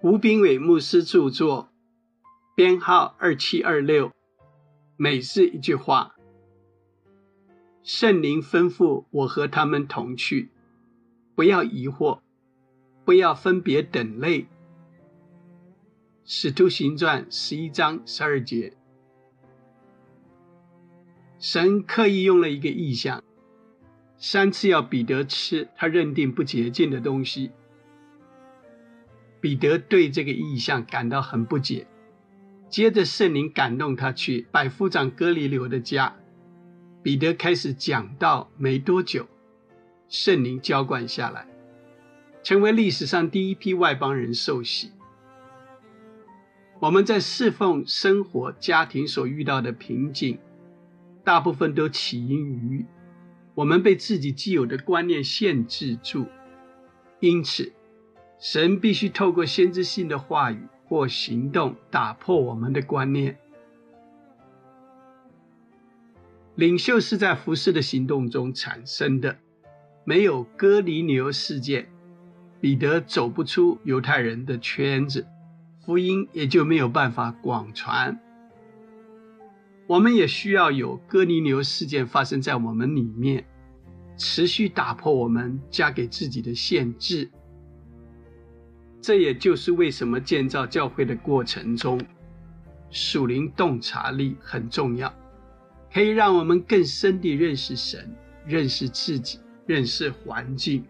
[0.00, 1.70] 吴炳伟牧师著作，
[2.54, 4.12] 编号二七二六。
[4.96, 6.14] 每日一句话：
[7.82, 10.50] 圣灵吩咐我和他们同去，
[11.34, 12.20] 不要疑惑，
[13.04, 14.46] 不要分别等类。
[16.24, 18.76] 使徒行传十一章十二节，
[21.40, 23.20] 神刻意用了一个意象，
[24.16, 27.50] 三次要彼得吃他认定不洁净的东西。
[29.40, 31.86] 彼得对这个意象感到很不解。
[32.68, 36.16] 接着圣灵感动他去百夫长哥尼流的家。
[37.02, 39.26] 彼得开始讲道，没多久，
[40.08, 41.46] 圣灵浇灌下来，
[42.42, 44.90] 成为历史上第一批外邦人受洗。
[46.80, 50.38] 我们在侍奉、生活、家庭所遇到的瓶颈，
[51.24, 52.84] 大部分都起因于
[53.54, 56.26] 我们被自己既有的观念限制住，
[57.20, 57.72] 因此。
[58.38, 63.36] 神必须透过先知性的话语或行动打破我们的观念。
[66.54, 69.36] 领袖是在服侍的行动中产生的，
[70.04, 71.88] 没有哥尼牛事件，
[72.60, 75.26] 彼得走不出犹太人的圈子，
[75.84, 78.18] 福音也就没有办法广传。
[79.86, 83.44] 我们也需要有哥尼牛事件发生在我们里面，
[84.16, 87.30] 持续打破我们加给自己的限制。
[89.00, 92.00] 这也就是为什么建造教会的过程中，
[92.90, 95.12] 属灵洞察力很重要，
[95.92, 98.10] 可以让我们更深地认识神、
[98.46, 100.84] 认识自己、认识环境。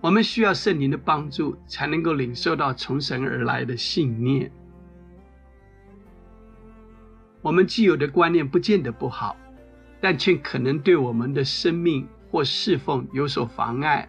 [0.00, 4.50] 我们需要圣灵的帮助，才能够领受到从神而来的信念。
[7.42, 9.36] 我们既有的观念不见得不好，
[10.00, 14.08] 但却可能对我们的生命或侍奉有所妨碍。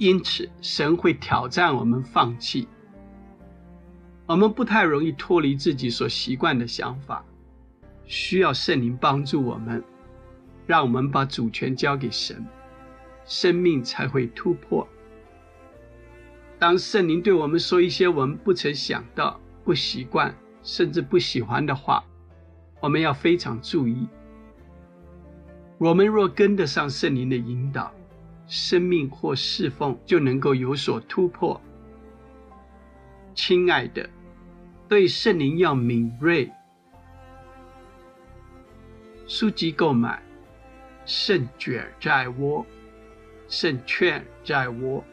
[0.00, 2.66] 因此，神会挑战我们放弃。
[4.24, 7.22] 我们不太容易脱离自己所习惯的想法，
[8.06, 9.84] 需要圣灵帮助我们，
[10.66, 12.42] 让我们把主权交给神，
[13.26, 14.88] 生命才会突破。
[16.58, 22.02] 当圣灵对我们说一些我们不曾想到、不习惯甚至不喜欢的话，
[22.80, 24.08] 我们要非常注意。
[25.76, 27.92] 我们若跟得上圣灵的引导，
[28.50, 31.58] 生命或侍奉就能够有所突破。
[33.32, 34.10] 亲爱的，
[34.88, 36.50] 对圣灵要敏锐。
[39.28, 40.20] 书籍购买，
[41.06, 42.66] 圣卷在握，
[43.46, 45.04] 胜券在握。